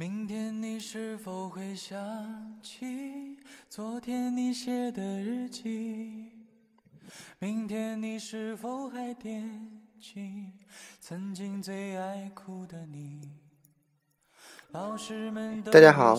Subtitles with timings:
[0.00, 1.98] 明天你是否会想
[2.62, 3.36] 起
[3.68, 6.30] 昨天你写的日记？
[7.40, 9.68] 明天你是否还惦
[9.98, 10.52] 记
[11.00, 13.28] 曾经最爱哭的你？
[14.70, 16.16] 老师们大家好，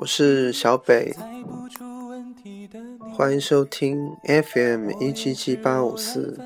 [0.00, 1.14] 我是小北，
[3.16, 6.36] 欢迎收听 FM 一七七八五四。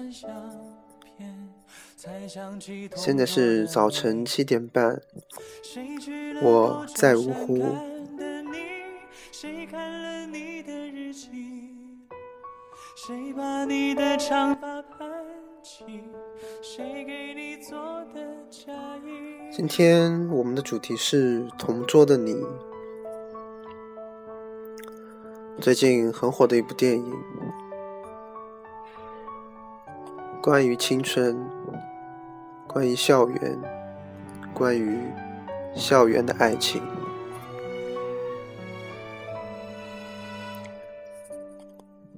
[2.94, 5.00] 现在是早晨七点半，
[6.42, 7.64] 我在芜湖。
[19.50, 22.36] 今天我们的主题是同桌的你。
[25.60, 27.12] 最近很火的一部电影，
[30.42, 31.36] 关于青春。
[32.78, 33.58] 关于校园，
[34.54, 35.00] 关于
[35.74, 36.80] 校园的爱情。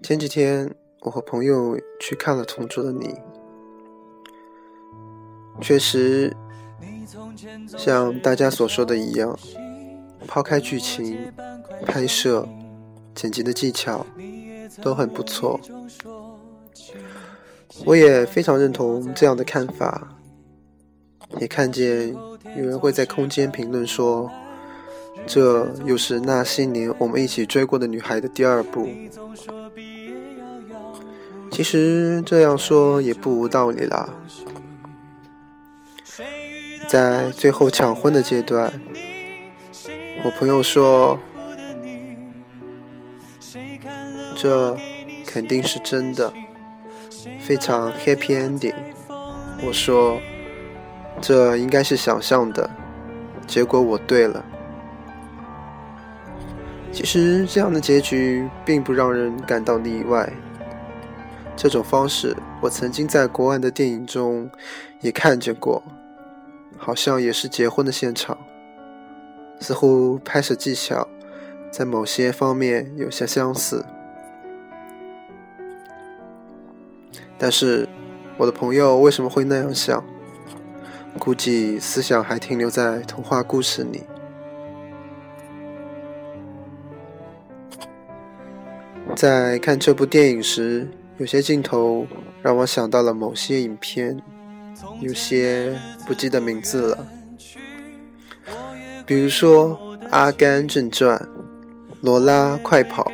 [0.03, 3.15] 前几天，我和朋友去看了《同桌的你》，
[5.63, 6.37] 确实
[7.67, 9.35] 像大家所说的一样，
[10.27, 11.33] 抛开剧情、
[11.87, 12.47] 拍摄、
[13.15, 14.05] 剪辑的技巧
[14.83, 15.59] 都很不错。
[17.87, 20.19] 我也非常认同这样的看法。
[21.39, 22.15] 也看见
[22.57, 24.31] 有人会在空间评论说
[25.27, 28.89] ：“这又是那些年我们一起追过的女孩的第二部。”
[31.53, 34.09] 其实这样说也不无道理啦。
[36.89, 38.73] 在最后抢婚的阶段，
[40.25, 41.19] 我朋友说
[44.37, 44.77] ：“这
[45.27, 46.33] 肯定是真的，
[47.41, 48.75] 非常 happy ending。”
[49.65, 50.21] 我说。
[51.21, 52.69] 这应该是想象的，
[53.47, 54.45] 结果我对了。
[56.93, 60.33] 其实这样的结局并不让人感到意外。
[61.57, 64.51] 这种方式我曾经在国外的电影中
[65.01, 65.83] 也看见过，
[66.79, 68.37] 好像也是结婚的现场，
[69.61, 71.07] 似乎拍摄技巧
[71.71, 73.85] 在某些方面有些相似。
[77.39, 77.87] 但是
[78.39, 80.03] 我的朋友为什么会那样想？
[81.19, 84.05] 估计思想还停留在童话故事里。
[89.17, 90.89] 在看这部电影时，
[91.19, 92.07] 有些镜头
[92.41, 94.19] 让我想到了某些影片，
[95.01, 97.07] 有些不记得名字了。
[99.05, 99.77] 比如说
[100.11, 101.19] 《阿甘正传》
[102.01, 103.05] 《罗拉快跑》，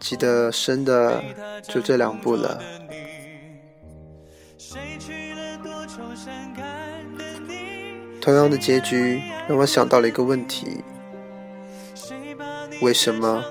[0.00, 1.22] 记得深的
[1.62, 2.60] 就这两部了。
[8.22, 10.84] 同样的结局让我想到了一个问题：
[12.80, 13.44] 为什么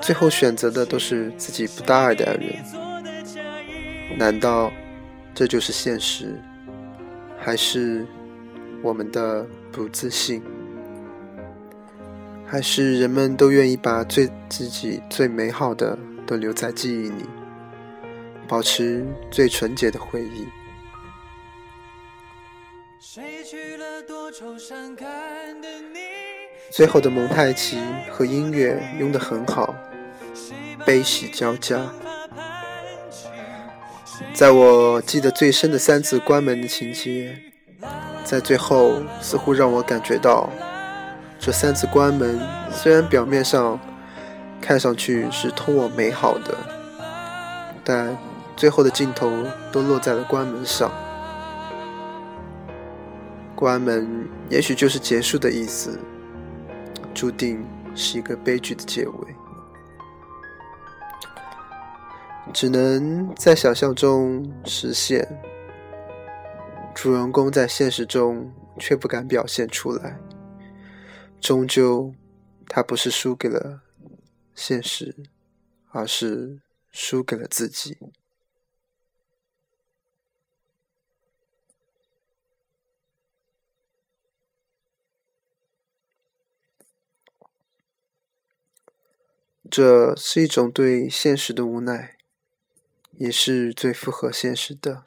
[0.00, 2.56] 最后选择的都是自己不大爱的人？
[4.18, 4.72] 难道
[5.32, 6.42] 这就是现实，
[7.38, 8.04] 还是
[8.82, 10.42] 我们的不自信？
[12.44, 17.24] 还是人们都愿意把最自己最美好的都留在记忆里，
[18.48, 20.48] 保持最纯洁的回忆？
[26.70, 27.78] 最后的蒙太奇
[28.10, 29.74] 和音乐用得很好，
[30.84, 31.80] 悲喜交加。
[34.34, 37.38] 在我记得最深的三次关门的情节，
[38.22, 40.50] 在最后似乎让我感觉到，
[41.38, 42.38] 这三次关门
[42.70, 43.80] 虽然表面上
[44.60, 46.54] 看上去是通往美好的，
[47.82, 48.14] 但
[48.56, 49.32] 最后的镜头
[49.72, 50.92] 都落在了关门上。
[53.56, 55.98] 关门也许就是结束的意思，
[57.14, 59.34] 注定是一个悲剧的结尾，
[62.52, 65.26] 只能在想象中实现。
[66.94, 70.18] 主人公在现实中却不敢表现出来，
[71.40, 72.14] 终究
[72.68, 73.80] 他不是输给了
[74.54, 75.16] 现实，
[75.92, 76.60] 而是
[76.90, 77.96] 输给了自己。
[89.70, 92.16] 这是一种对现实的无奈，
[93.18, 95.04] 也是最符合现实的。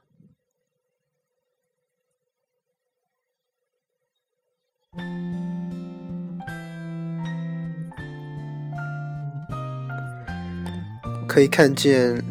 [11.28, 12.24] 可以看见，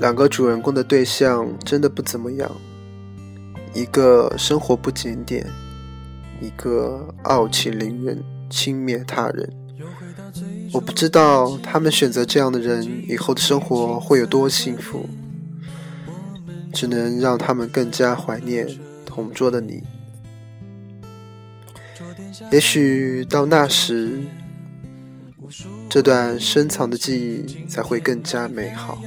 [0.00, 2.50] 两个主人公的对象真的不怎么样，
[3.74, 5.46] 一个生活不检点，
[6.40, 9.57] 一个傲气凌人、轻蔑他人。
[10.72, 15.08] 我不知道他们选择这样的人以后的生活会有多幸福，
[16.72, 18.68] 只能让他们更加怀念
[19.04, 19.82] 同桌的你。
[22.52, 24.22] 也许到那时，
[25.88, 29.02] 这段深藏的记忆才会更加美好。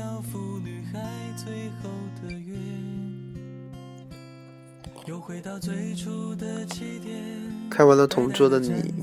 [7.69, 8.93] 看完了同桌的你，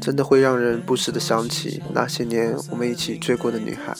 [0.00, 3.94] 真的会让人不时的想起那些年我们一起追过的女孩。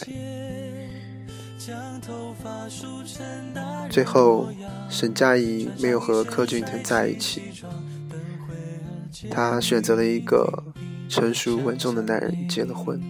[3.91, 4.49] 最后，
[4.89, 7.43] 沈佳宜没有和柯俊腾在一起，
[9.31, 10.65] 她选择了一个
[11.09, 13.01] 成熟稳重的男人结了婚。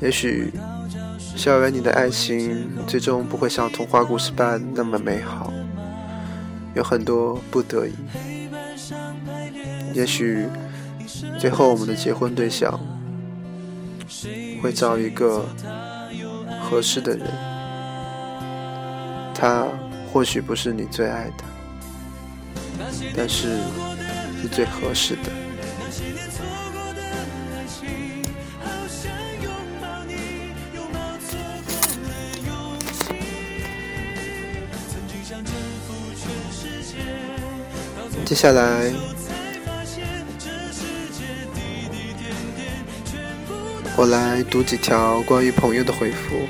[0.00, 0.52] 也许。
[1.36, 5.52] 校园里的爱情最终不会像童话故事般那么美好，
[6.74, 7.92] 有很多不得已。
[9.94, 10.46] 也许
[11.38, 12.78] 最后我们的结婚对象
[14.62, 15.46] 会找一个
[16.62, 17.26] 合适的人，
[19.34, 19.66] 他
[20.12, 21.44] 或许不是你最爱的，
[23.16, 23.58] 但是
[24.40, 25.47] 是最合适的。
[38.28, 38.92] 接下来，
[43.96, 46.46] 我来读几条关于朋友的回复。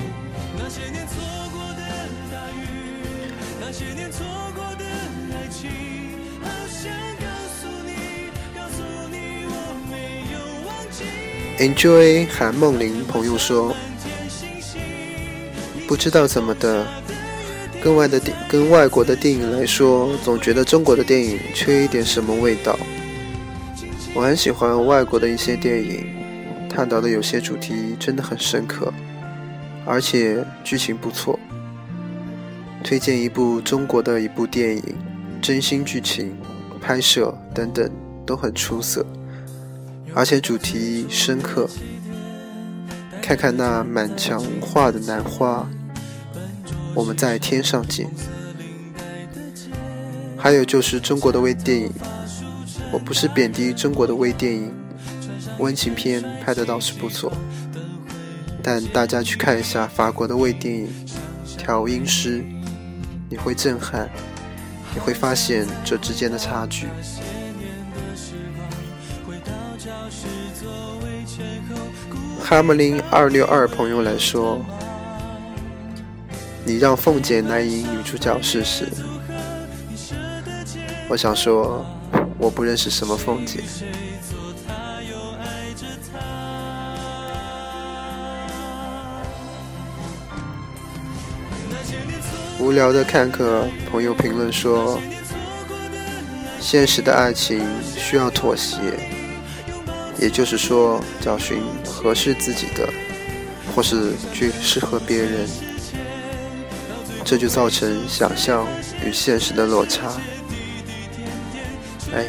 [11.61, 13.73] Enjoy 韩梦玲朋友说
[15.87, 16.85] ：“不知道怎么的。”
[17.83, 22.79] 跟外的电，跟外国的电影来说，总觉得中国的电影缺一点什么味道。
[24.15, 26.05] 我很喜欢外国的一些电影，
[26.69, 28.93] 探讨的有些主题真的很深刻，
[29.85, 31.39] 而且剧情不错。
[32.83, 34.83] 推荐一部中国的一部电影，
[35.41, 36.37] 真心剧情、
[36.81, 37.89] 拍摄等等
[38.27, 39.05] 都很出色，
[40.15, 41.69] 而且主题深刻。
[43.21, 45.69] 看看那满墙画的兰花。
[46.99, 48.11] 我们在天上见。
[50.37, 51.93] 还有就是中国的微电影，
[52.91, 54.75] 我不是贬低中国的微电影，
[55.61, 57.33] 温情片拍的倒是不错，
[58.65, 60.89] 但大家去看一下法国的微电影
[61.57, 62.41] 《调音师》，
[63.31, 64.11] 你会震撼，
[64.93, 66.89] 你会发现这之间的差距。
[72.43, 74.61] 哈姆林二六二朋友来说。
[76.69, 78.87] 你让凤姐来演女主角试试。
[81.09, 81.83] 我想说，
[82.37, 83.65] 我不认识什么凤姐。
[92.61, 95.01] 无聊的看客朋友评论说
[96.61, 97.67] ：“现实的爱情
[97.97, 98.77] 需要妥协，
[100.19, 102.87] 也就是说，找寻合适自己的，
[103.75, 105.49] 或是去适合别人。”
[107.29, 108.67] 这就造成想象
[109.05, 110.11] 与现实的落差。
[112.11, 112.25] 哎，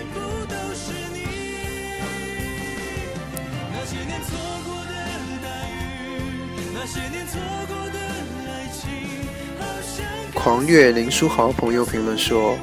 [10.33, 12.57] 狂虐林书豪朋友评论说：“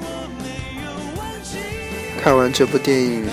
[2.22, 3.24] 看完这部电影，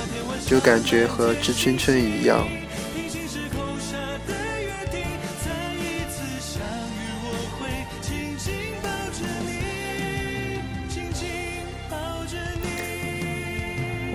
[0.45, 2.47] 就感觉和《致青春》一样。”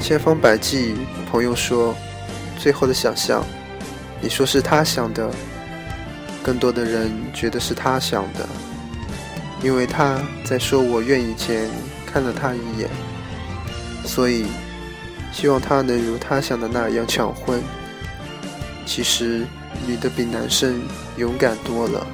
[0.09, 0.95] 千方百计，
[1.31, 1.95] 朋友说，
[2.59, 3.45] 最后的想象，
[4.23, 5.31] 你说是他想的，
[6.43, 8.49] 更多的人觉得是他想的，
[9.62, 11.69] 因为他在说我愿意前
[12.07, 12.88] 看了他一眼，
[14.07, 14.47] 所以
[15.31, 17.62] 希望他能如他想的那样抢婚。
[18.87, 19.45] 其实
[19.87, 20.81] 女的比男生
[21.19, 22.07] 勇敢多了。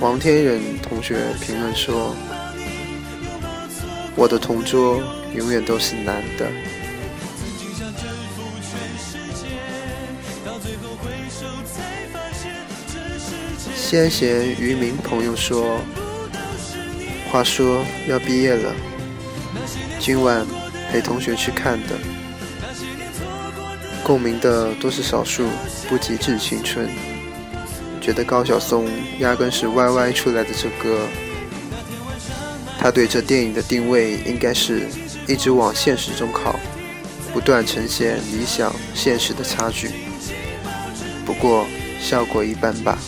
[0.00, 2.14] 王天忍同学评论说
[4.14, 5.02] ：“我的同桌
[5.34, 6.48] 永远都是男的。”
[13.74, 15.80] 先贤渔民朋友说
[17.32, 18.72] ：“话说要毕业了，
[19.98, 20.46] 今晚
[20.92, 21.98] 陪同学去看的，
[24.04, 25.48] 共鸣的都是少数
[25.88, 26.88] 不极致青春。
[28.08, 28.88] 觉得高晓松
[29.18, 31.06] 压根是 YY 出来的这歌，
[32.78, 34.88] 他对这电影的定位应该是
[35.26, 36.58] 一直往现实中靠，
[37.34, 39.90] 不断呈现理想现实的差距。
[41.26, 41.66] 不过
[42.00, 42.98] 效果一般吧。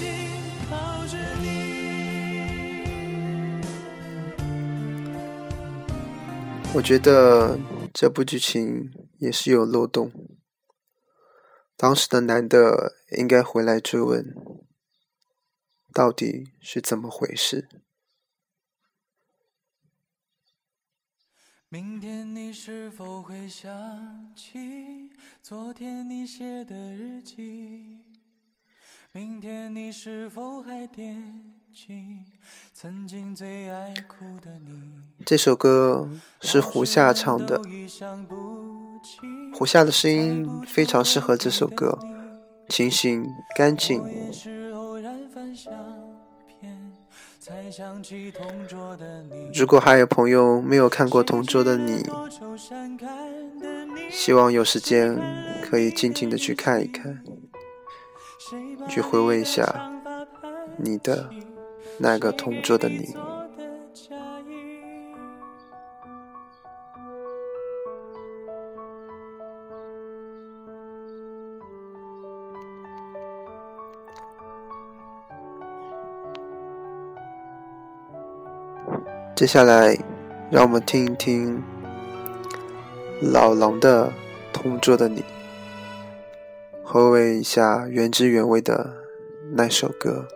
[6.75, 7.59] 我觉得
[7.95, 10.13] 这部剧情也是有漏洞，
[11.79, 14.40] 当时的男的应该回来追问。
[15.93, 17.69] 到底是怎么回事？
[21.69, 27.99] 明天你是否会想起昨天你写的日记？
[29.13, 32.25] 明天你是否还惦记
[32.73, 35.03] 曾经最爱哭的你？
[35.25, 36.09] 这首歌
[36.41, 37.61] 是胡夏唱的，
[39.53, 41.99] 胡夏的声音非常适合这首歌，
[42.69, 43.25] 清新
[43.57, 44.03] 干净。
[49.55, 52.03] 如果还有朋友没有看过《同桌的你》，
[54.11, 55.19] 希望有时间
[55.63, 57.23] 可以静静的去看一看，
[58.89, 59.91] 去回味一下
[60.77, 61.31] 你的
[61.99, 63.15] 那个同桌的你。
[79.41, 79.97] 接下来，
[80.51, 81.63] 让我们听一听
[83.23, 84.09] 老狼的
[84.53, 85.23] 《同桌的你》，
[86.85, 88.97] 回味一下原汁原味的
[89.53, 90.29] 那首歌。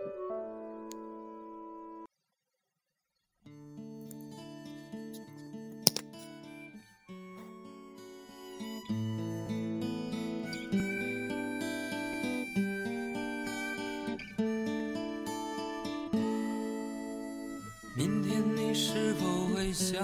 [19.95, 20.03] 想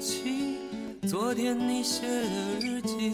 [0.00, 0.56] 起
[1.06, 3.12] 昨天你写的日记，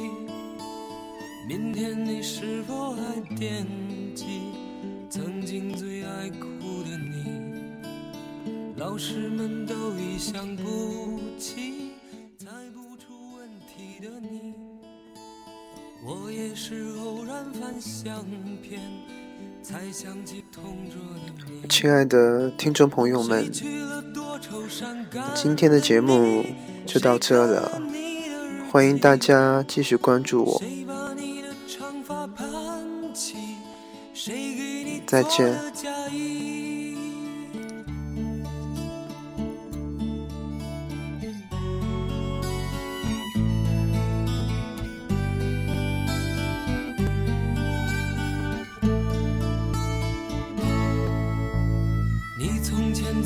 [1.48, 3.66] 明天你是否还惦
[4.14, 4.24] 记
[5.10, 7.42] 曾经最爱哭的你？
[8.76, 11.90] 老师们都已想不起
[12.38, 14.54] 猜不出问题的你，
[16.06, 18.24] 我也是偶然翻相
[18.62, 18.80] 片。
[21.68, 23.50] 亲爱的听众朋友们。
[25.34, 26.44] 今天的节目
[26.86, 27.80] 就到这了，
[28.70, 30.62] 欢迎大家继续关注我，
[35.06, 36.71] 再见。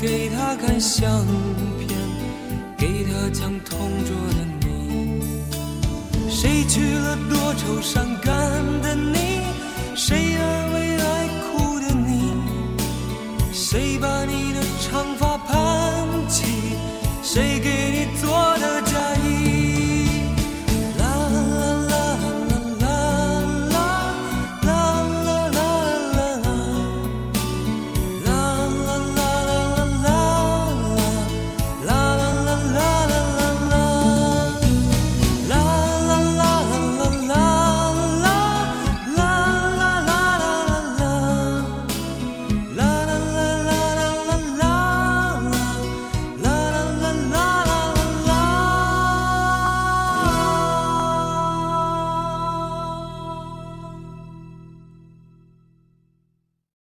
[0.00, 1.26] 给他看相
[1.76, 1.88] 片，
[2.76, 5.20] 给他讲同桌的你。
[6.30, 8.32] 谁娶了多愁善感
[8.80, 9.40] 的你？
[9.96, 12.32] 谁安慰爱哭的你？
[13.52, 14.47] 谁把你？